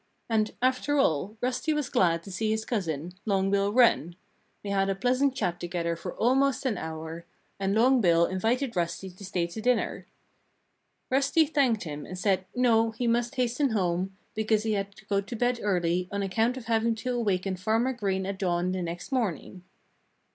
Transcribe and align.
And, 0.27 0.53
after 0.63 0.97
all, 0.97 1.37
Rusty 1.41 1.73
was 1.73 1.87
glad 1.87 2.23
to 2.23 2.31
see 2.31 2.49
his 2.49 2.65
cousin, 2.65 3.13
Long 3.23 3.51
Bill 3.51 3.71
Wren. 3.71 4.15
They 4.63 4.71
had 4.71 4.89
a 4.89 4.95
pleasant 4.95 5.35
chat 5.35 5.59
together 5.59 5.95
for 5.95 6.15
almost 6.15 6.65
an 6.65 6.75
hour. 6.79 7.23
And 7.59 7.75
Long 7.75 8.01
Bill 8.01 8.25
invited 8.25 8.75
Rusty 8.75 9.11
to 9.11 9.23
stay 9.23 9.45
to 9.45 9.61
dinner. 9.61 10.07
Rusty 11.11 11.45
thanked 11.45 11.83
him 11.83 12.07
and 12.07 12.17
said, 12.17 12.45
no! 12.55 12.89
he 12.89 13.05
must 13.05 13.35
hasten 13.35 13.73
home, 13.73 14.17
because 14.33 14.63
he 14.63 14.71
had 14.71 14.95
to 14.95 15.05
go 15.05 15.21
to 15.21 15.35
bed 15.35 15.59
early, 15.61 16.09
on 16.11 16.23
account 16.23 16.57
of 16.57 16.65
having 16.65 16.95
to 16.95 17.13
awaken 17.15 17.55
Farmer 17.55 17.93
Green 17.93 18.25
at 18.25 18.39
dawn 18.39 18.71
the 18.71 18.81
next 18.81 19.11
morning. 19.11 19.63